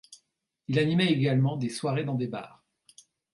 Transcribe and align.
Il 0.67 0.79
animait 0.79 1.11
également 1.13 1.57
des 1.57 1.69
soirées 1.69 2.03
dans 2.05 2.15
des 2.15 2.25
bars. 2.25 2.63